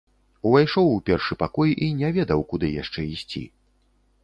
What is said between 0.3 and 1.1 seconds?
Увайшоў у